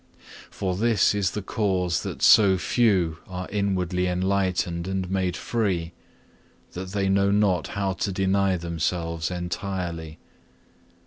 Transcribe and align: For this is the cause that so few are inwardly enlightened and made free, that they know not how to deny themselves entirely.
For 0.49 0.75
this 0.75 1.13
is 1.13 1.29
the 1.37 1.43
cause 1.43 2.01
that 2.01 2.23
so 2.23 2.57
few 2.57 3.19
are 3.27 3.47
inwardly 3.51 4.07
enlightened 4.07 4.87
and 4.87 5.07
made 5.11 5.37
free, 5.37 5.93
that 6.71 6.87
they 6.93 7.07
know 7.07 7.29
not 7.29 7.67
how 7.77 7.93
to 7.93 8.11
deny 8.11 8.57
themselves 8.57 9.29
entirely. 9.29 10.17